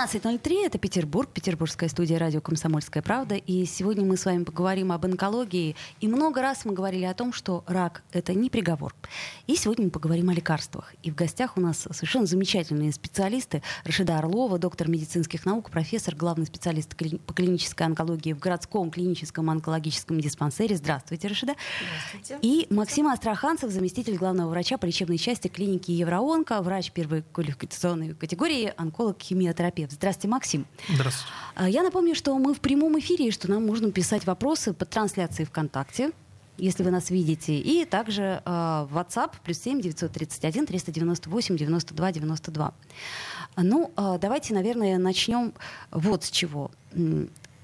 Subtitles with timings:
[0.00, 3.34] 13.03, это Петербург, петербургская студия радио «Комсомольская правда».
[3.34, 5.76] И сегодня мы с вами поговорим об онкологии.
[6.00, 8.94] И много раз мы говорили о том, что рак— это не приговор.
[9.46, 10.94] И сегодня мы поговорим о лекарствах.
[11.02, 13.62] И в гостях у нас совершенно замечательные специалисты.
[13.84, 20.18] Рашида Орлова, доктор медицинских наук, профессор, главный специалист по клинической онкологии в городском клиническом онкологическом
[20.18, 20.76] диспансере.
[20.76, 21.56] Здравствуйте, Рашида.
[22.14, 22.38] Здравствуйте.
[22.40, 28.72] И Максим Астраханцев, заместитель главного врача по лечебной части клиники Евроонко, врач первой квалификационной категории,
[28.78, 29.92] онколог-химиотерапевт терапевт.
[29.92, 30.66] Здравствуйте, Максим.
[30.88, 31.32] Здравствуйте.
[31.54, 34.88] А, я напомню, что мы в прямом эфире, и что нам можно писать вопросы под
[34.90, 36.12] трансляцией ВКонтакте,
[36.56, 38.50] если вы нас видите, и также э,
[38.90, 42.74] WhatsApp плюс 7 931 398 92 92.
[43.56, 45.54] Ну, э, давайте, наверное, начнем
[45.90, 46.70] вот с чего.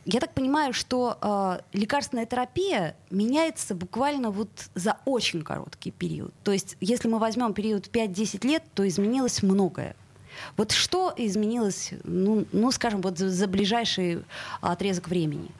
[0.08, 6.32] Я так понимаю, что э, лекарственная терапия меняется буквально вот за очень короткий период.
[6.42, 9.96] То есть, если мы возьмем период 5-10 лет, то изменилось многое.
[10.56, 14.24] Вот что изменилось, ну, ну скажем, вот за, за ближайший
[14.60, 15.50] отрезок времени?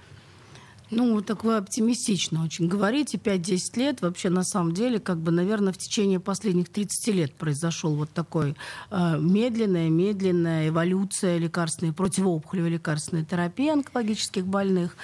[0.91, 3.19] Ну, так вы оптимистично очень говорите.
[3.19, 4.03] 5-10 лет.
[4.03, 8.55] Вообще, на самом деле, как бы, наверное, в течение последних 30 лет произошел вот такой
[8.91, 14.97] э, медленная, медленная эволюция лекарственной, противоопухолевой лекарственной терапии онкологических больных.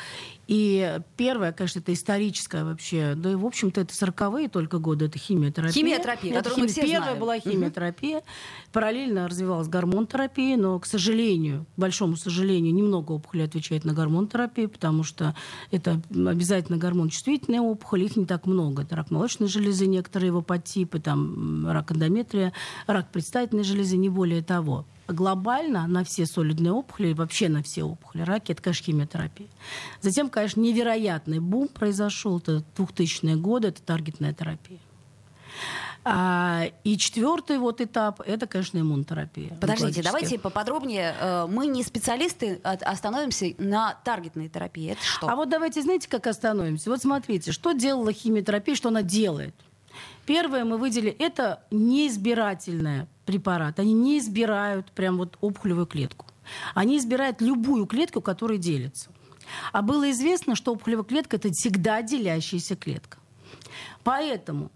[0.52, 5.18] И первое, конечно, это историческое вообще, да и, в общем-то, это 40-е только годы, это
[5.18, 5.72] химиотерапия.
[5.72, 7.18] Химиотерапия, это которую мы все Первая знаем.
[7.18, 8.24] была химиотерапия, угу.
[8.70, 15.04] параллельно развивалась гормон-терапия, но, к сожалению, к большому сожалению, немного опухолей отвечает на гормон-терапию, потому
[15.04, 15.34] что
[15.70, 18.82] это обязательно гормон-чувствительные опухоли, их не так много.
[18.82, 22.52] Это рак молочной железы, некоторые его подтипы, там рак эндометрия,
[22.86, 28.22] рак предстательной железы, не более того глобально на все солидные опухоли, вообще на все опухоли
[28.22, 29.48] раки, это, конечно, химиотерапия.
[30.00, 34.78] Затем, конечно, невероятный бум произошел, это 2000-е годы, это таргетная терапия.
[36.04, 39.56] А, и четвертый вот этап это, конечно, иммунотерапия.
[39.60, 41.14] Подождите, давайте поподробнее.
[41.20, 44.90] Э, мы не специалисты, а остановимся на таргетной терапии.
[44.92, 45.28] Это что?
[45.28, 46.90] А вот давайте, знаете, как остановимся?
[46.90, 49.54] Вот смотрите, что делала химиотерапия, что она делает.
[50.26, 53.78] Первое мы выделили, это неизбирательная препарат.
[53.78, 56.26] Они не избирают прям вот опухолевую клетку.
[56.74, 59.10] Они избирают любую клетку, которая делится.
[59.72, 63.18] А было известно, что опухолевая клетка– это всегда делящаяся клетка.
[64.04, 64.70] Поэтому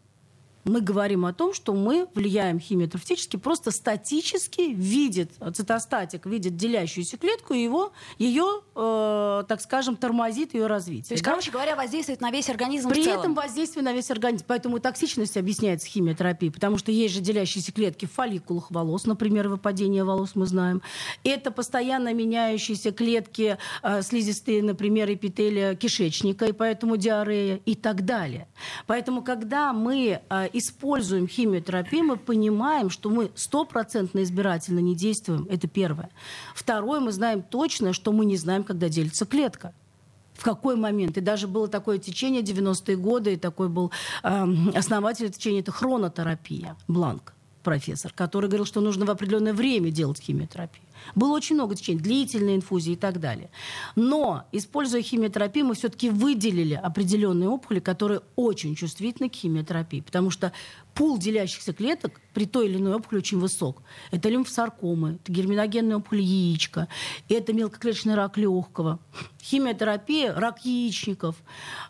[0.67, 7.55] мы говорим о том, что мы влияем химиотерапевтически, просто статически видит, цитостатик видит делящуюся клетку,
[7.55, 11.09] и его, ее, э, так скажем, тормозит ее развитие.
[11.09, 11.31] То есть, да?
[11.31, 14.45] короче говоря, воздействует на весь организм При этом воздействие на весь организм.
[14.47, 20.03] Поэтому токсичность объясняется химиотерапией, потому что есть же делящиеся клетки в фолликулах волос, например, выпадение
[20.03, 20.83] волос мы знаем.
[21.23, 28.49] Это постоянно меняющиеся клетки э, слизистые, например, эпителия кишечника, и поэтому диарея и так далее.
[28.87, 35.47] Поэтому, когда мы э, используем химиотерапию, мы понимаем, что мы стопроцентно избирательно не действуем.
[35.51, 36.11] Это первое.
[36.55, 39.73] Второе, мы знаем точно, что мы не знаем, когда делится клетка
[40.35, 41.17] в какой момент.
[41.17, 43.91] И даже было такое течение 90-е годы, и такой был
[44.23, 47.33] э, основатель течения, это хронотерапия, Бланк
[47.67, 50.86] профессор, который говорил, что нужно в определенное время делать химиотерапию.
[51.15, 53.51] Было очень много течений, длительные инфузии и так далее.
[53.95, 60.01] Но, используя химиотерапию, мы все-таки выделили определенные опухоли, которые очень чувствительны к химиотерапии.
[60.01, 60.53] Потому что
[60.95, 63.83] пул делящихся клеток при той или иной опухоли очень высок.
[64.11, 66.87] Это лимфосаркомы, это герминогенная опухоль яичка,
[67.31, 68.99] это мелкоклеточный рак легкого.
[69.43, 71.37] Химиотерапия, рак яичников,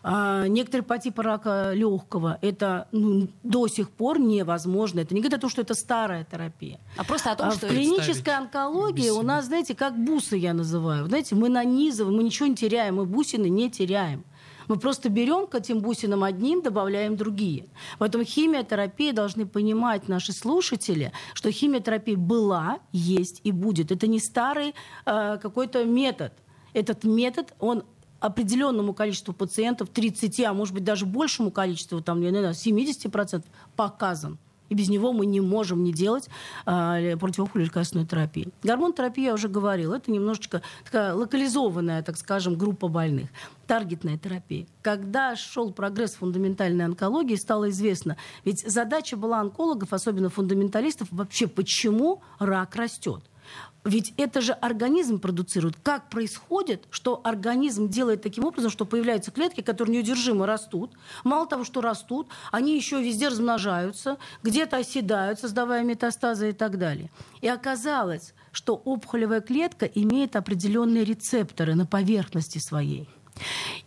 [0.03, 5.01] а, некоторые по типу рака легкого, это ну, до сих пор невозможно.
[5.01, 6.79] Это не говорит о том, что это старая терапия.
[6.95, 7.67] А просто о том, а что...
[7.67, 11.07] В клинической онкологии у нас, знаете, как бусы я называю.
[11.07, 14.23] Знаете, мы нанизываем, мы ничего не теряем, мы бусины не теряем.
[14.67, 17.67] Мы просто берем к этим бусинам одним, добавляем другие.
[17.99, 23.91] Поэтому химиотерапия должны понимать наши слушатели, что химиотерапия была, есть и будет.
[23.91, 24.73] Это не старый
[25.05, 26.33] э, какой-то метод.
[26.73, 27.83] Этот метод, он
[28.19, 33.43] определенному количеству пациентов, 30, а может быть даже большему количеству, там, не знаю, 70%
[33.75, 34.37] показан.
[34.69, 36.29] И без него мы не можем не делать
[36.65, 38.51] э, противоопухолевую лекарственную терапию.
[38.63, 43.29] Гормон-терапия, я уже говорила, это немножечко такая локализованная, так скажем, группа больных.
[43.65, 44.65] Таргетная терапия.
[44.81, 52.21] Когда шел прогресс фундаментальной онкологии, стало известно, ведь задача была онкологов, особенно фундаменталистов, вообще почему
[52.39, 53.23] рак растет.
[53.83, 55.75] Ведь это же организм продуцирует.
[55.81, 60.91] Как происходит, что организм делает таким образом, что появляются клетки, которые неудержимо растут.
[61.23, 67.09] Мало того, что растут, они еще везде размножаются, где-то оседают, создавая метастазы и так далее.
[67.41, 73.07] И оказалось, что опухолевая клетка имеет определенные рецепторы на поверхности своей.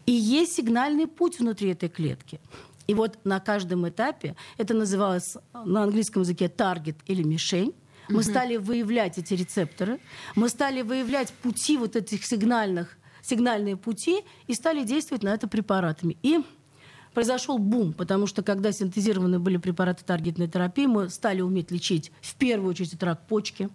[0.06, 2.40] И есть сигнальный путь внутри этой клетки.
[2.86, 7.74] И вот на каждом этапе, это называлось на английском языке таргет или мишень,
[8.10, 10.00] мы стали выявлять эти рецепторы,
[10.34, 16.16] мы стали выявлять пути вот этих сигнальных, сигнальные пути и стали действовать на это препаратами.
[16.22, 16.40] И
[17.14, 22.34] произошел бум, потому что когда синтезированы были препараты таргетной терапии, мы стали уметь лечить в
[22.36, 23.68] первую очередь рак почки,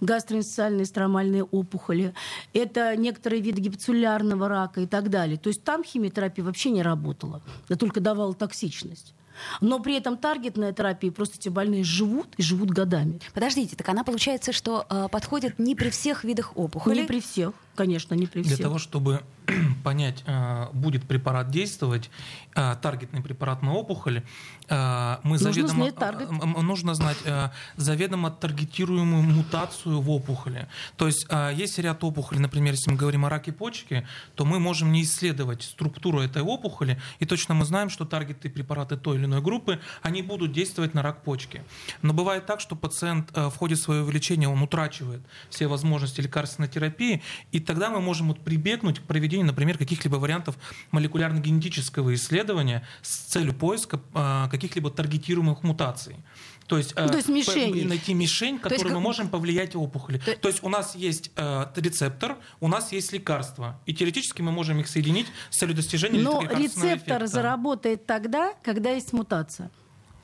[0.00, 2.14] гастроинституциальные стромальные опухоли,
[2.52, 5.38] это некоторые виды гипоцеллярного рака и так далее.
[5.38, 9.14] То есть там химиотерапия вообще не работала, а только давала токсичность.
[9.60, 13.20] Но при этом таргетная терапия, просто эти больные живут и живут годами.
[13.34, 17.02] Подождите, так она получается, что э, подходит не при всех видах опухолей?
[17.02, 18.56] Не при всех, конечно, не при всех.
[18.56, 19.22] Для того, чтобы
[19.84, 22.10] понять, э, будет препарат действовать,
[22.54, 24.22] э, таргетный препарат на опухоль,
[24.68, 27.18] э, мы нужно заведомо, знать нужно знать
[27.76, 30.68] заведомо таргетируемую мутацию в опухоли.
[30.96, 34.92] То есть есть ряд опухолей, например, если мы говорим о раке почки, то мы можем
[34.92, 39.40] не исследовать структуру этой опухоли, и точно мы знаем, что таргеты препараты той или иной
[39.40, 41.62] группы, они будут действовать на рак почки.
[42.02, 47.22] Но бывает так, что пациент в ходе своего лечения, он утрачивает все возможности лекарственной терапии,
[47.52, 50.56] и тогда мы можем вот прибегнуть к проведению например, каких-либо вариантов
[50.90, 56.16] молекулярно-генетического исследования с целью поиска а, каких-либо таргетируемых мутаций.
[56.66, 57.86] То есть, ну, то есть мишень.
[57.86, 60.18] найти мишень, которую есть, мы можем повлиять опухоли.
[60.18, 60.36] То...
[60.36, 63.80] то есть у нас есть э, рецептор, у нас есть лекарство.
[63.86, 67.26] И теоретически мы можем их соединить с целью достижения Но рецептор эффекта.
[67.28, 69.70] заработает тогда, когда есть мутация.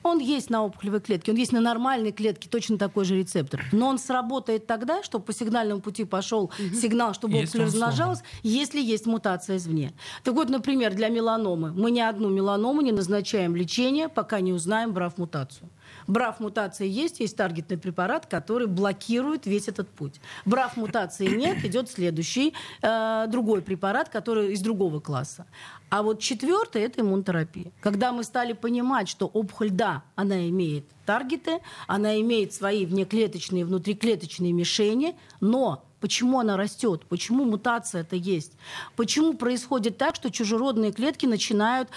[0.07, 3.63] Он есть на опухолевой клетке, он есть на нормальной клетке, точно такой же рецептор.
[3.71, 6.75] Но он сработает тогда, чтобы по сигнальному пути пошел угу.
[6.75, 9.93] сигнал, чтобы опухоль размножалась, если есть мутация извне.
[10.23, 11.71] Так вот, например, для меланомы.
[11.71, 15.69] Мы ни одну меланому не назначаем лечение, пока не узнаем брав мутацию.
[16.07, 20.19] Брав мутации есть, есть таргетный препарат, который блокирует весь этот путь.
[20.45, 25.45] Брав мутации нет, идет следующий, э, другой препарат, который из другого класса.
[25.89, 27.71] А вот четвертое это иммунотерапия.
[27.81, 34.51] Когда мы стали понимать, что опухоль, да, она имеет таргеты, она имеет свои внеклеточные, внутриклеточные
[34.51, 37.05] мишени, но Почему она растет?
[37.09, 38.53] Почему мутация это есть?
[38.95, 41.89] Почему происходит так, что чужеродные клетки начинают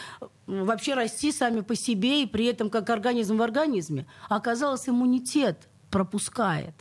[0.46, 4.06] вообще расти сами по себе и при этом как организм в организме?
[4.28, 6.74] оказалось, иммунитет пропускает.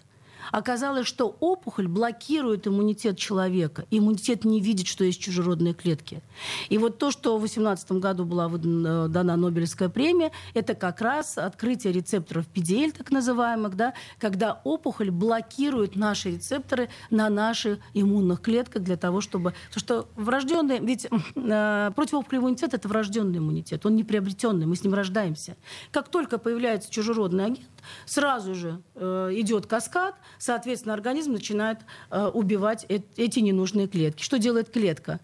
[0.51, 3.85] Оказалось, что опухоль блокирует иммунитет человека.
[3.91, 6.21] Иммунитет не видит, что есть чужеродные клетки.
[6.69, 11.37] И вот то, что в 2018 году была э, дана Нобелевская премия, это как раз
[11.37, 18.83] открытие рецепторов PDL, так называемых, да, когда опухоль блокирует наши рецепторы на наших иммунных клетках
[18.83, 19.53] для того, чтобы...
[19.71, 20.79] Потому что врожденный...
[20.79, 25.55] Ведь э, противоопухолевой иммунитет— это врожденный иммунитет, он не приобретенный, мы с ним рождаемся.
[25.91, 27.67] Как только появляется чужеродный агент,
[28.05, 31.79] сразу же э, идет каскад, соответственно, организм начинает
[32.11, 34.21] э, убивать эти ненужные клетки.
[34.23, 35.19] Что делает клетка?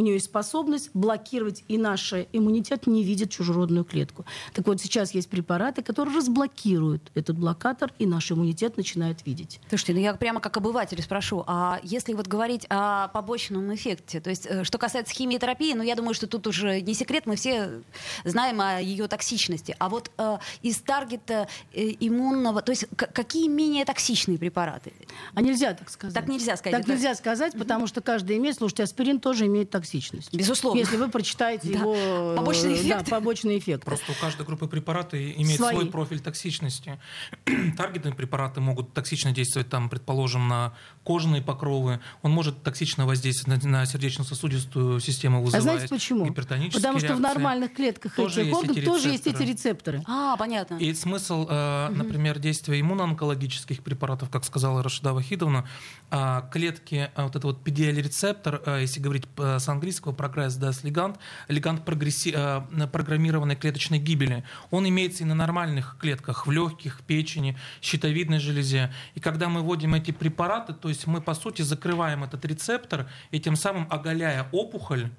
[0.00, 4.24] У нее есть способность блокировать, и наш иммунитет не видит чужеродную клетку.
[4.54, 9.60] Так вот, сейчас есть препараты, которые разблокируют этот блокатор, и наш иммунитет начинает видеть.
[9.68, 14.30] Слушайте, ну я прямо как обыватель спрошу, а если вот говорить о побочном эффекте, то
[14.30, 17.82] есть э, что касается химиотерапии, ну я думаю, что тут уже не секрет, мы все
[18.24, 19.76] знаем о ее токсичности.
[19.78, 24.94] А вот э, из таргета э, иммунного, то есть какие менее токсичные препараты?
[25.34, 26.14] А нельзя так сказать.
[26.14, 26.72] Так нельзя сказать.
[26.72, 26.92] Так это...
[26.92, 30.32] нельзя сказать, потому что каждый имеет, слушайте, аспирин тоже имеет токсичность токсичность.
[30.32, 30.78] Безусловно.
[30.78, 31.80] Если вы прочитаете да.
[31.80, 33.04] его побочный эффект.
[33.04, 33.84] Да, побочный эффект.
[33.84, 35.74] Просто у каждой группы препарата имеет Свои.
[35.74, 37.00] свой профиль токсичности.
[37.76, 42.00] Таргетные препараты могут токсично действовать, там, предположим, на кожные покровы.
[42.22, 46.26] Он может токсично воздействовать на, на сердечно-сосудистую систему, вызывая а знаете почему?
[46.26, 47.20] гипертонические Потому что реакции.
[47.20, 50.02] в нормальных клетках тоже этих органов тоже есть эти рецепторы.
[50.06, 50.76] А, понятно.
[50.76, 51.96] И смысл, э, угу.
[51.96, 55.66] например, действия иммуноонкологических препаратов, как сказала Рашида Вахидовна,
[56.10, 60.84] э, клетки, э, вот этот вот PDL-рецептор, э, если говорить э, с английского прогресс даст
[60.84, 64.44] лигант, лигант прогресси, э, программированной клеточной гибели.
[64.70, 68.92] Он имеется и на нормальных клетках, в легких, печени, щитовидной железе.
[69.14, 73.40] И когда мы вводим эти препараты, то есть мы, по сути, закрываем этот рецептор и
[73.40, 75.10] тем самым оголяя опухоль,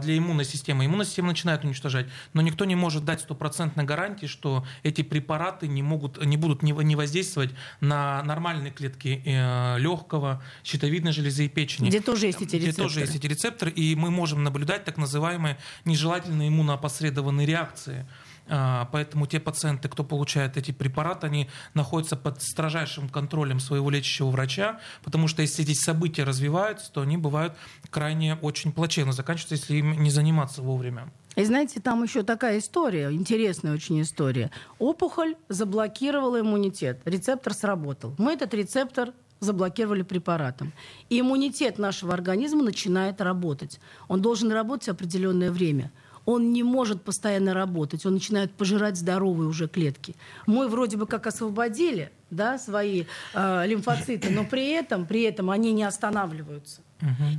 [0.00, 0.86] для иммунной системы.
[0.86, 5.82] Иммунная система начинает уничтожать, но никто не может дать стопроцентной гарантии, что эти препараты не,
[5.82, 11.88] могут, не будут не воздействовать на нормальные клетки э, легкого, щитовидной железы и печени.
[11.88, 12.72] Где тоже есть эти рецепторы.
[12.72, 18.06] Где тоже есть эти рецепторы, и мы можем наблюдать так называемые нежелательные иммуноопосредованные реакции
[18.48, 24.80] поэтому те пациенты, кто получает эти препараты, они находятся под строжайшим контролем своего лечащего врача,
[25.02, 27.54] потому что если эти события развиваются, то они бывают
[27.90, 31.10] крайне очень плачевно заканчиваются, если им не заниматься вовремя.
[31.36, 34.50] И знаете, там еще такая история, интересная очень история.
[34.80, 38.14] Опухоль заблокировала иммунитет, рецептор сработал.
[38.18, 40.72] Мы этот рецептор заблокировали препаратом.
[41.08, 43.78] И иммунитет нашего организма начинает работать.
[44.08, 45.92] Он должен работать определенное время
[46.28, 50.14] он не может постоянно работать, он начинает пожирать здоровые уже клетки.
[50.46, 55.72] Мы вроде бы как освободили да, свои э, лимфоциты, но при этом, при этом они
[55.72, 56.82] не останавливаются.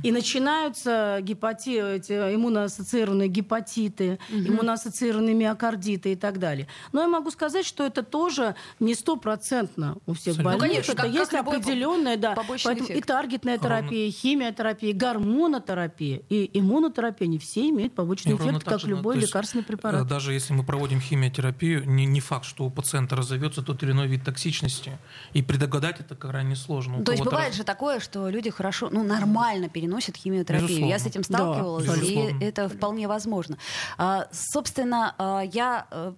[0.02, 1.96] И начинаются гепати...
[1.96, 4.38] эти иммуноассоциированные гепатиты, угу.
[4.38, 6.66] иммуноассоциированные миокардиты и так далее.
[6.92, 10.44] Но я могу сказать, что это тоже не стопроцентно у всех Абсолютно.
[10.44, 10.62] больных.
[10.62, 12.34] Ну, конечно, это как, есть как определенная, да.
[12.34, 12.98] Поэтому эффект.
[12.98, 18.80] и таргетная терапия, и химиотерапия, и гормонотерапия, и иммунотерапия, они все имеют побочный эффект, как
[18.80, 20.06] же, любой да, лекарственный препарат.
[20.06, 23.92] Э, даже если мы проводим химиотерапию, не, не факт, что у пациента разовьется тот или
[23.92, 24.98] иной вид токсичности.
[25.32, 27.04] И предугадать это крайне сложно.
[27.04, 27.56] То есть бывает раз...
[27.56, 30.68] же такое, что люди хорошо, ну, нормально нормально переносят химиотерапию.
[30.68, 30.92] Безусловно.
[30.92, 33.58] Я с этим сталкивалась, да, и это вполне возможно.
[33.98, 36.14] А, собственно, а, я а,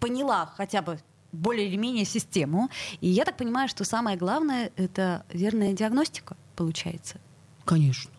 [0.00, 0.98] поняла хотя бы
[1.32, 7.16] более или менее систему, и я так понимаю, что самое главное это верная диагностика, получается.
[7.64, 8.10] Конечно.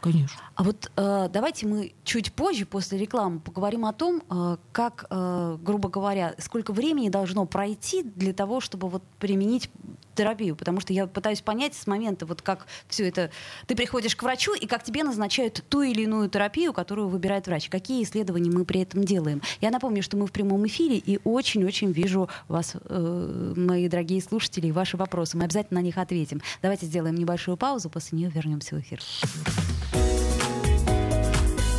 [0.00, 0.40] Конечно.
[0.54, 5.58] А вот э, давайте мы чуть позже, после рекламы, поговорим о том, э, как, э,
[5.60, 9.70] грубо говоря, сколько времени должно пройти для того, чтобы вот применить
[10.18, 13.30] терапию, потому что я пытаюсь понять с момента, вот как все это,
[13.68, 17.68] ты приходишь к врачу и как тебе назначают ту или иную терапию, которую выбирает врач.
[17.68, 19.40] Какие исследования мы при этом делаем?
[19.60, 24.66] Я напомню, что мы в прямом эфире и очень-очень вижу вас, э, мои дорогие слушатели,
[24.66, 25.36] и ваши вопросы.
[25.36, 26.42] Мы обязательно на них ответим.
[26.62, 29.00] Давайте сделаем небольшую паузу, после нее вернемся в эфир.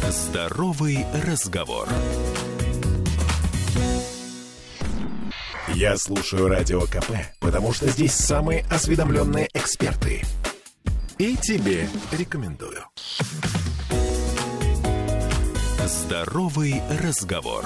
[0.10, 1.89] Здоровый разговор.
[5.79, 7.09] Я слушаю Радио КП,
[7.39, 10.24] потому что здесь самые осведомленные эксперты.
[11.17, 12.83] И тебе рекомендую.
[15.88, 17.63] Здоровый разговор.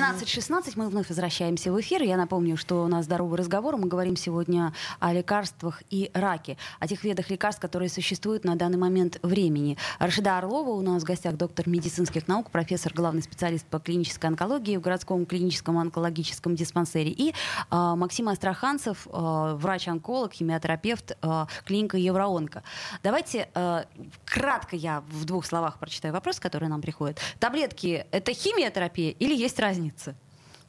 [0.00, 2.00] 13.16 мы вновь возвращаемся в эфир.
[2.00, 3.76] Я напомню, что у нас здоровый разговор.
[3.76, 8.78] Мы говорим сегодня о лекарствах и раке, о тех видах лекарств, которые существуют на данный
[8.78, 9.76] момент времени.
[9.98, 14.78] Рашида Орлова у нас в гостях доктор медицинских наук, профессор, главный специалист по клинической онкологии
[14.78, 17.10] в городском клиническом онкологическом диспансере.
[17.10, 17.34] И э,
[17.70, 22.62] Максим Астраханцев, э, врач-онколог, химиотерапевт, э, клиника Евроонка.
[23.02, 23.84] Давайте э,
[24.24, 27.18] кратко я в двух словах прочитаю вопрос, который нам приходит.
[27.38, 29.89] Таблетки— это химиотерапия или есть разница?
[29.90, 30.14] Разница?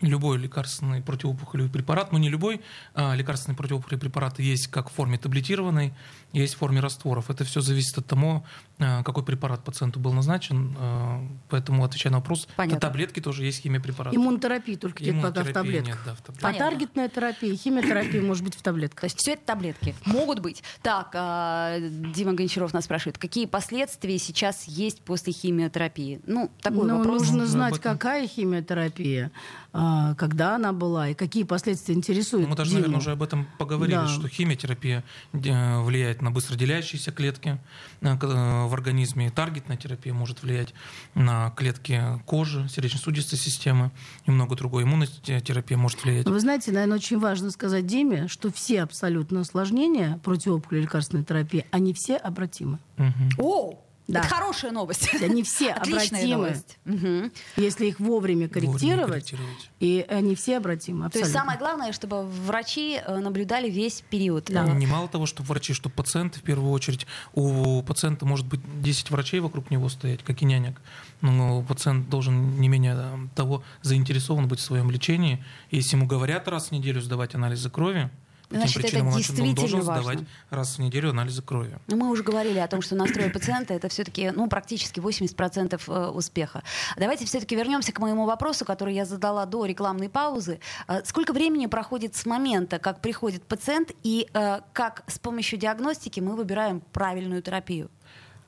[0.01, 2.61] Любой лекарственный противоопухолевый препарат, но не любой
[2.93, 5.93] а, лекарственный противоопухолевый препарат есть как в форме таблетированной,
[6.33, 7.29] есть в форме растворов.
[7.29, 8.43] Это все зависит от того,
[8.79, 10.75] а, какой препарат пациенту был назначен.
[10.79, 12.79] А, поэтому, отвечая на вопрос, Понятно.
[12.79, 14.15] таблетки тоже есть химиопрепараты.
[14.15, 15.87] Иммунотерапия только нет пока в таблетках.
[15.87, 16.55] Нет, да, в таблетках.
[16.55, 19.01] А таргетная терапия, химиотерапия может быть в таблетках.
[19.01, 19.95] То есть все это таблетки.
[20.05, 20.63] Могут быть.
[20.81, 26.21] Так, Дима Гончаров нас спрашивает, какие последствия сейчас есть после химиотерапии?
[26.25, 27.21] Ну, такой ну, вопрос.
[27.21, 29.31] Нужно знать, какая химиотерапия а,
[29.71, 32.49] когда она была и какие последствия интересуют.
[32.49, 32.81] Мы даже, Диму.
[32.81, 34.07] наверное, уже об этом поговорили, да.
[34.07, 37.57] что химиотерапия э, влияет на быстроделяющиеся клетки
[38.01, 40.73] э, э, в организме, таргетная терапия может влиять
[41.15, 43.91] на клетки кожи, сердечно-сосудистой системы
[44.25, 44.83] и много другой.
[44.83, 46.27] Иммунная терапия может влиять.
[46.27, 51.93] Вы знаете, наверное, очень важно сказать Диме, что все абсолютно осложнения противоопухолевой лекарственной терапии, они
[51.93, 52.79] все обратимы.
[52.97, 53.13] Угу.
[53.37, 53.90] О!
[54.07, 54.19] Да.
[54.19, 55.09] Это хорошая новость.
[55.21, 57.31] Они все обратимы, угу.
[57.55, 61.05] если их вовремя корректировать, вовремя корректировать, и они все обратимы.
[61.05, 61.19] Абсолютно.
[61.19, 64.45] То есть самое главное, чтобы врачи э, наблюдали весь период.
[64.45, 64.65] Да.
[64.65, 67.07] Не мало того, что врачи, что пациенты в первую очередь.
[67.33, 70.81] У пациента может быть 10 врачей вокруг него стоять, как и нянек.
[71.21, 75.43] Но пациент должен не менее того заинтересован быть в своем лечении.
[75.69, 78.09] Если ему говорят раз в неделю сдавать анализы крови,
[78.51, 80.03] Значит, это действительно он должен важно.
[80.03, 81.77] сдавать раз в неделю анализы крови.
[81.87, 86.07] Ну, мы уже говорили о том, что настрой пациента это все-таки ну, практически 80% э,
[86.09, 86.63] успеха.
[86.97, 90.59] Давайте все-таки вернемся к моему вопросу, который я задала до рекламной паузы.
[90.87, 96.19] Э, сколько времени проходит с момента, как приходит пациент, и э, как с помощью диагностики
[96.19, 97.89] мы выбираем правильную терапию?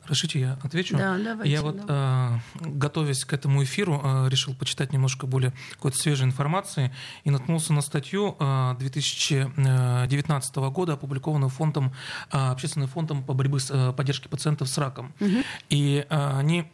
[0.05, 0.97] Разрешите, я отвечу?
[0.97, 1.51] Да, давайте.
[1.51, 2.41] Я вот, да.
[2.59, 6.93] э, готовясь к этому эфиру, э, решил почитать немножко более какой-то свежей информации
[7.23, 11.93] и наткнулся на статью э, 2019 года, опубликованную фондом,
[12.31, 15.13] э, общественным фондом по борьбе с э, поддержкой пациентов с раком.
[15.21, 15.43] Угу.
[15.69, 16.65] И э, они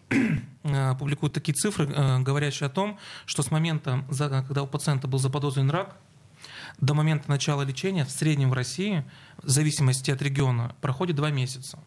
[0.63, 4.03] э, публикуют такие цифры, э, говорящие о том, что с момента,
[4.47, 5.95] когда у пациента был заподозрен рак,
[6.81, 9.03] до момента начала лечения в среднем в России,
[9.41, 11.79] в зависимости от региона, проходит два месяца.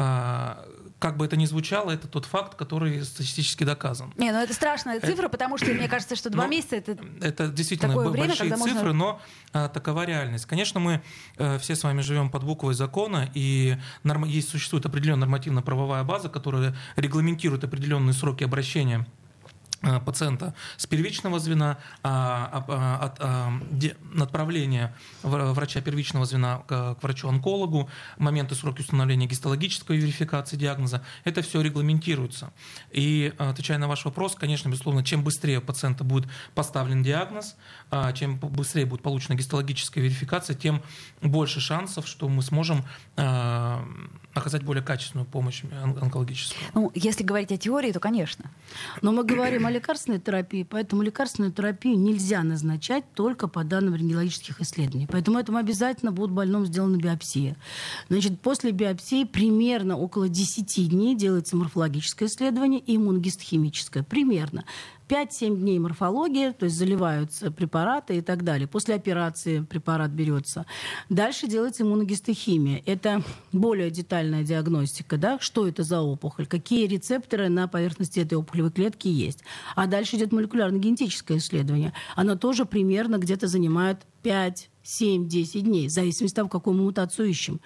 [0.00, 0.64] А,
[1.00, 4.14] как бы это ни звучало, это тот факт, который статистически доказан.
[4.16, 6.96] Не, ну это страшная цифра, это, потому что мне кажется, что два но, месяца это
[7.20, 8.92] это действительно такое время, большие цифры, можно...
[8.92, 9.20] но
[9.52, 10.46] а, такова реальность.
[10.46, 11.02] Конечно, мы
[11.36, 14.24] а, все с вами живем под буквой закона, и норм...
[14.24, 19.17] есть существует определенная нормативно-правовая база, которая регламентирует определенные сроки обращения Э,
[20.04, 23.52] пациента с первичного звена, а, а, от а,
[24.12, 32.52] направления врача первичного звена к врачу-онкологу, моменты сроки установления гистологической верификации диагноза, это все регламентируется.
[32.90, 37.56] И отвечая на ваш вопрос, конечно, безусловно, чем быстрее у пациента будет поставлен диагноз,
[38.14, 40.82] чем быстрее будет получена гистологическая верификация, тем
[41.20, 42.84] больше шансов, что мы сможем
[44.38, 46.58] оказать более качественную помощь онкологическую.
[46.74, 48.50] Ну, если говорить о теории, то, конечно.
[49.02, 54.60] Но мы говорим о лекарственной терапии, поэтому лекарственную терапию нельзя назначать только по данным рентгенологических
[54.60, 55.06] исследований.
[55.10, 57.56] Поэтому этому обязательно будет больному сделана биопсия.
[58.08, 64.02] Значит, после биопсии примерно около 10 дней делается морфологическое исследование и иммуногистохимическое.
[64.02, 64.64] Примерно.
[65.08, 68.68] 5-7 дней морфология, то есть заливаются препараты и так далее.
[68.68, 70.66] После операции препарат берется.
[71.08, 72.82] Дальше делается иммуногистохимия.
[72.84, 73.22] Это
[73.52, 79.08] более детальная диагностика, да, что это за опухоль, какие рецепторы на поверхности этой опухолевой клетки
[79.08, 79.42] есть.
[79.74, 81.94] А дальше идет молекулярно-генетическое исследование.
[82.14, 87.60] Оно тоже примерно где-то занимает 5 7-10 дней, в зависимости от того, какую мутацию ищем.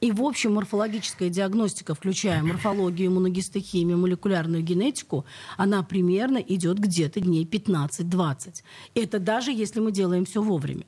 [0.00, 5.24] И в общем морфологическая диагностика, включая морфологию, иммуногистохимию, молекулярную генетику,
[5.56, 8.62] она примерно идет где-то дней 15-20.
[8.94, 10.86] Это даже если мы делаем все вовремя.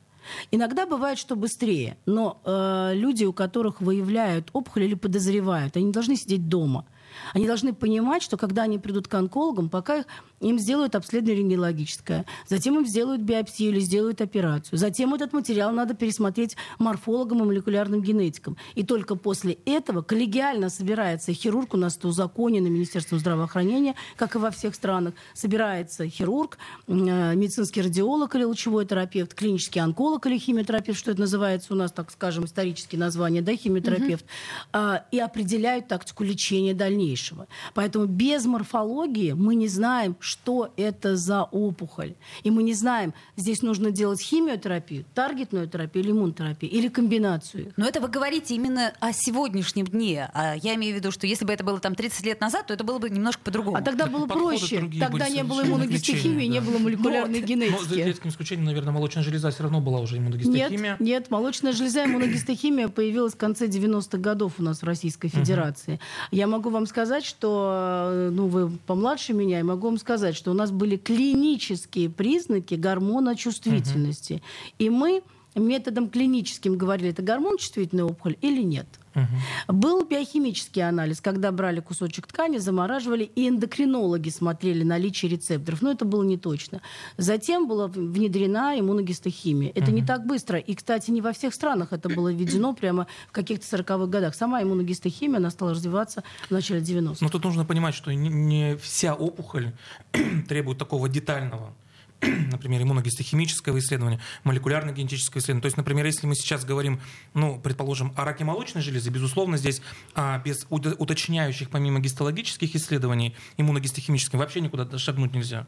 [0.53, 6.15] Иногда бывает, что быстрее, но э, люди, у которых выявляют опухоль или подозревают, они должны
[6.15, 6.87] сидеть дома–
[7.33, 10.05] они должны понимать, что когда они придут к онкологам, пока
[10.41, 14.79] им сделают обследование рентгенологическое, затем им сделают биопсию или сделают операцию.
[14.79, 18.57] Затем этот материал надо пересмотреть морфологам и молекулярным генетикам.
[18.75, 24.39] И только после этого коллегиально собирается хирург, у нас это узаконено Министерством здравоохранения, как и
[24.39, 26.93] во всех странах, собирается хирург, э,
[27.35, 32.11] медицинский радиолог или лучевой терапевт, клинический онколог или химиотерапевт, что это называется у нас, так
[32.11, 34.25] скажем, исторические названия, да, химиотерапевт,
[34.73, 34.81] угу.
[35.11, 37.47] и определяют тактику лечения дальнейшего.
[37.75, 42.15] Поэтому без морфологии мы не знаем, что это за опухоль.
[42.45, 47.73] И мы не знаем, здесь нужно делать химиотерапию, таргетную терапию или иммунотерапию, или комбинацию.
[47.77, 50.31] Но это вы говорите именно о сегодняшнем дне.
[50.33, 52.75] А я имею в виду, что если бы это было там 30 лет назад, то
[52.75, 53.77] это было бы немножко по-другому.
[53.77, 54.89] А тогда было проще.
[55.01, 56.53] Тогда не было иммуногистохимии, да.
[56.53, 57.49] не было молекулярной вот.
[57.49, 57.73] генетики.
[57.73, 60.93] Но за редким исключением, наверное, молочная железа все равно была уже иммуногистохимия.
[60.93, 65.95] Нет, нет, молочная железа иммуногистохимия появилась в конце 90-х годов у нас в Российской Федерации.
[65.95, 66.01] Угу.
[66.31, 70.51] Я могу вам сказать, что э, ну, вы помладше меня, и могу вам сказать, что
[70.51, 74.35] у нас были клинические признаки гормона чувствительности.
[74.35, 74.43] Угу.
[74.79, 75.23] И мы
[75.55, 78.87] методом клиническим говорили, это гормон чувствительная опухоль или нет.
[79.15, 79.75] Угу.
[79.75, 85.83] Был биохимический анализ, когда брали кусочек ткани, замораживали, и эндокринологи смотрели наличие рецепторов.
[85.83, 86.81] Но это было не точно.
[87.17, 89.71] Затем была внедрена иммуногистохимия.
[89.71, 89.97] Это угу.
[89.97, 90.59] не так быстро.
[90.59, 94.35] И, кстати, не во всех странах это было введено прямо в каких-то 40-х годах.
[94.35, 97.19] Сама иммуногистохимия, она стала развиваться в начале 90-х.
[97.21, 99.73] Но тут нужно понимать, что не вся опухоль
[100.49, 101.75] требует такого детального
[102.51, 105.63] например, иммуногистохимического исследования, молекулярно-генетического исследования.
[105.63, 107.01] То есть, например, если мы сейчас говорим,
[107.35, 109.81] ну, предположим, о раке молочной железы, безусловно, здесь
[110.15, 115.67] а, без уточняющих, помимо гистологических исследований, иммуногистохимических, вообще никуда шагнуть нельзя.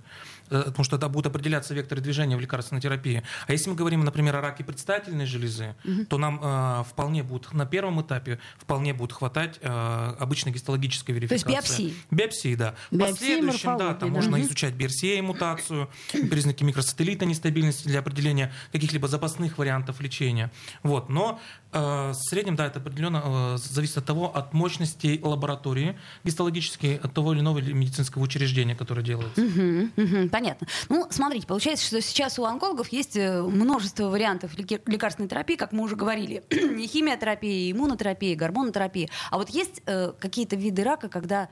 [0.52, 3.22] Э, потому что это будут определяться векторы движения в лекарственной терапии.
[3.46, 6.04] А если мы говорим, например, о раке предстательной железы, угу.
[6.04, 11.44] то нам э, вполне будет на первом этапе вполне будет хватать э, обычной гистологической верификации.
[11.44, 11.94] То есть биопсии?
[12.10, 12.74] Биопсии, да.
[12.90, 14.14] Биопсии, последующем, да, там да.
[14.14, 14.44] можно угу.
[14.44, 20.50] изучать BRCA мутацию, признаки микросателлита нестабильности для определения каких-либо запасных вариантов лечения.
[20.82, 21.08] Вот.
[21.08, 21.40] Но
[21.72, 27.32] в среднем, да, это определенно э, зависит от того, от мощности лаборатории гистологической, от того
[27.32, 29.40] или иного медицинского учреждения, которое делается.
[29.40, 30.66] Угу, угу, понятно.
[30.88, 35.82] Ну, смотрите, получается, что сейчас у онкологов есть э, множество вариантов лекарственной терапии, как мы
[35.84, 36.44] уже говорили.
[36.50, 39.08] и химиотерапия, и иммунотерапия, и гормонотерапия.
[39.30, 41.48] А вот есть э, какие-то виды рака, когда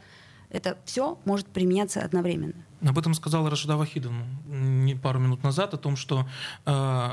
[0.51, 2.55] это все может применяться одновременно?
[2.83, 4.25] Об этом сказала Рашида Вахидовна
[5.03, 6.27] пару минут назад, о том, что
[6.67, 7.11] э,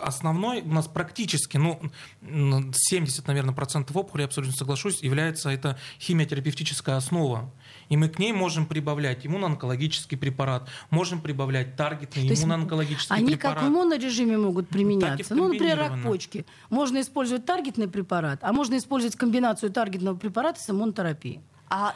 [0.00, 1.80] основной у нас практически, ну,
[2.20, 7.50] 70, наверное, процентов опухоли, я абсолютно соглашусь, является это химиотерапевтическая основа.
[7.88, 13.58] И мы к ней можем прибавлять иммуноонкологический препарат, можем прибавлять таргетный иммуноонкологический они препарат.
[13.58, 15.34] Они как в монорежиме могут применяться.
[15.34, 16.44] Ну, например, рак почки.
[16.70, 21.40] Можно использовать таргетный препарат, а можно использовать комбинацию таргетного препарата с иммунотерапией.
[21.70, 21.94] А,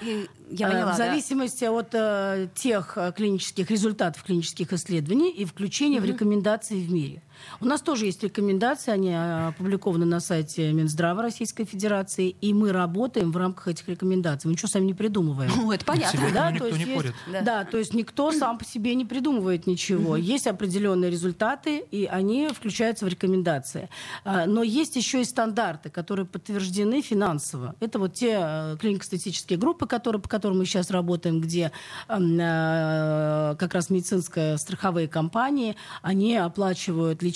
[0.51, 1.73] я поняла, в зависимости да.
[1.73, 6.07] от э, тех э, клинических результатов клинических исследований и включения угу.
[6.07, 7.23] в рекомендации в мире.
[7.61, 13.33] У нас тоже есть рекомендации, они опубликованы на сайте Минздрава Российской Федерации, и мы работаем
[13.33, 14.49] в рамках этих рекомендаций.
[14.49, 15.51] Мы ничего сами не придумываем.
[15.57, 16.21] Ну, это понятно.
[16.33, 17.41] Да, то есть, есть, да.
[17.43, 20.17] да, то есть никто сам по себе не придумывает ничего.
[20.17, 23.89] Есть определенные результаты, и они включаются в рекомендации.
[24.25, 27.75] А, но есть еще и стандарты, которые подтверждены финансово.
[27.81, 31.73] Это вот те э, клинико-статистические группы, которые, по которым мы сейчас работаем, где
[32.09, 37.32] как раз медицинские страховые компании, они оплачивают лечение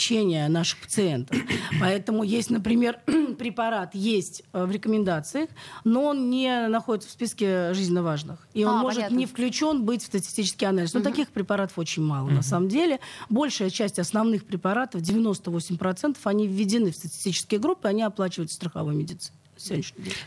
[0.49, 1.37] наших пациентов.
[1.81, 2.99] Поэтому есть, например,
[3.39, 5.51] препарат есть э, в рекомендациях,
[5.85, 8.47] но он не находится в списке жизненно важных.
[8.55, 9.17] И он а, может понятно.
[9.17, 10.95] не включен быть в статистический анализ.
[10.95, 11.09] Но угу.
[11.09, 12.35] таких препаратов очень мало, угу.
[12.35, 13.01] на самом деле.
[13.29, 19.37] Большая часть основных препаратов, 98%, они введены в статистические группы, они оплачивают страховой медициной.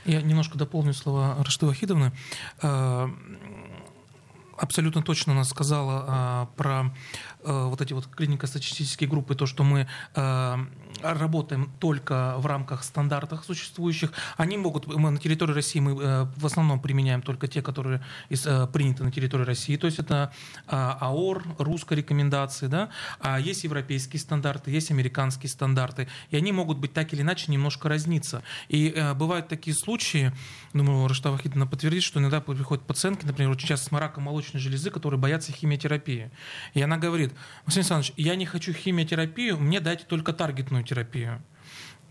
[0.05, 2.12] Я немножко дополню слова Рашты Вахидовны.
[2.63, 3.08] Э,
[4.58, 6.93] абсолютно точно она сказала а, про
[7.79, 10.59] вот эти вот клинико-статистические группы, то, что мы а,
[11.01, 14.11] работаем только в рамках стандартов существующих.
[14.37, 18.45] Они могут, мы на территории России мы а, в основном применяем только те, которые из,
[18.45, 20.33] а, приняты на территории России, то есть это
[20.67, 22.89] а, АОР, русская рекомендации, да,
[23.19, 27.89] а есть европейские стандарты, есть американские стандарты, и они могут быть так или иначе немножко
[27.89, 28.43] разниться.
[28.67, 30.33] И а, бывают такие случаи,
[30.73, 34.89] думаю, Раштава Хидовна подтвердит, что иногда приходят пациентки, например, очень часто с молочной молочной железы,
[34.89, 36.31] которые боятся химиотерапии.
[36.73, 37.33] И она говорит,
[37.69, 41.39] Максим Александрович, я не хочу химиотерапию, мне дайте только таргетную терапию.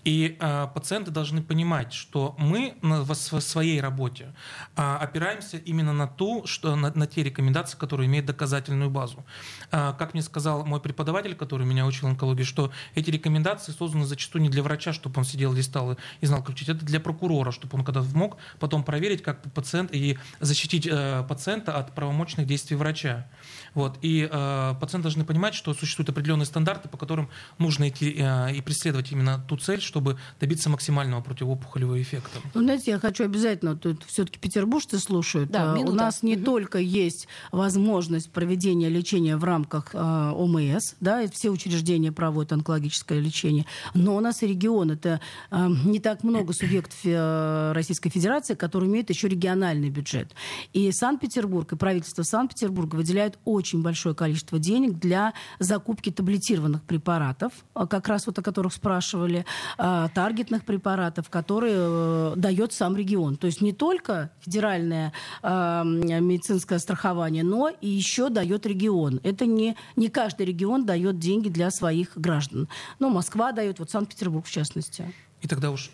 [0.08, 4.32] И э, пациенты должны понимать, что мы на, в, в своей работе
[4.74, 9.26] э, опираемся именно на ту, что на, на те рекомендации, которые имеют доказательную базу.
[9.70, 14.40] Э, как мне сказал мой преподаватель, который меня учил онкологии, что эти рекомендации созданы зачастую
[14.40, 17.50] не для врача, чтобы он сидел, листал и, и знал, как учить, это для прокурора,
[17.50, 22.76] чтобы он когда мог потом проверить, как пациент и защитить э, пациента от правомочных действий
[22.76, 23.28] врача.
[23.74, 23.98] Вот.
[24.00, 28.62] И э, пациенты должны понимать, что существуют определенные стандарты, по которым нужно идти э, и
[28.62, 32.38] преследовать именно ту цель, чтобы добиться максимального противоопухолевого эффекта.
[32.54, 35.50] Ну, знаете, я хочу обязательно, тут все-таки петербуржцы слушают.
[35.50, 36.44] Да, э, У нас не угу.
[36.44, 43.18] только есть возможность проведения лечения в рамках э, ОМС, да, и все учреждения проводят онкологическое
[43.18, 44.92] лечение, но у нас и регион.
[44.92, 50.32] Это э, не так много субъектов э, Российской Федерации, которые имеют еще региональный бюджет.
[50.72, 57.88] И Санкт-Петербург, и правительство Санкт-Петербурга выделяют очень большое количество денег для закупки таблетированных препаратов, а,
[57.88, 59.44] как раз вот о которых спрашивали,
[59.80, 63.36] а, таргетных препаратов, которые э, дает сам регион.
[63.36, 69.20] То есть не только федеральное а, медицинское страхование, но и еще дает регион.
[69.22, 72.68] Это не, не каждый регион дает деньги для своих граждан.
[72.98, 75.14] Но Москва дает, вот Санкт-Петербург в частности.
[75.40, 75.90] И тогда уж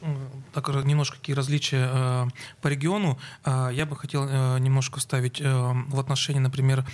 [0.52, 2.26] так немножко какие различия э,
[2.62, 3.18] по региону.
[3.44, 6.86] Э, я бы хотел э, немножко вставить в отношении, например,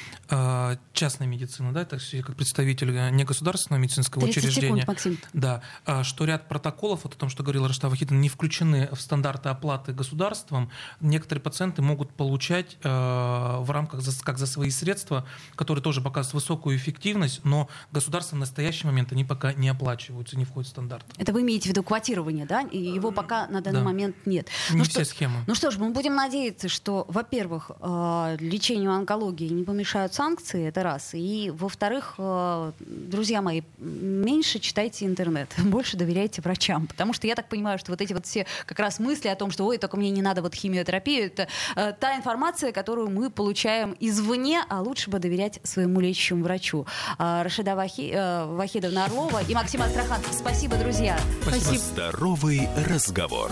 [0.92, 4.82] частной медицины, да, так как представитель негосударственного медицинского учреждения.
[4.82, 5.18] Секунд, Максим.
[5.32, 5.62] Да,
[6.02, 9.92] что ряд протоколов, вот о том, что говорил Раштава Хитин, не включены в стандарты оплаты
[9.92, 10.70] государством.
[11.00, 16.76] Некоторые пациенты могут получать в рамках, за, как за свои средства, которые тоже показывают высокую
[16.76, 21.04] эффективность, но государство в настоящий момент они пока не оплачиваются, не входят в стандарт.
[21.18, 22.39] Это вы имеете в виду квотирование?
[22.40, 23.84] Лечения, да, и его пока на данный да.
[23.84, 24.48] момент нет.
[24.70, 25.44] Не ну, все что, схемы.
[25.46, 30.82] Ну что ж, мы будем надеяться, что, во-первых, э, лечению онкологии не помешают санкции, это
[30.82, 37.34] раз, и, во-вторых, э, друзья мои, меньше читайте интернет, больше доверяйте врачам, потому что я
[37.34, 39.96] так понимаю, что вот эти вот все как раз мысли о том, что, ой, только
[39.96, 45.10] мне не надо вот химиотерапию, это э, та информация, которую мы получаем извне, а лучше
[45.10, 46.86] бы доверять своему лечащему врачу.
[47.18, 50.32] Э, Рашида Вахи, э, Вахидовна Орлова и Максим Астраханцев.
[50.32, 51.18] Спасибо, друзья.
[51.42, 51.64] Спасибо.
[51.64, 52.12] Спасибо.
[52.30, 53.50] Здоровый разговор.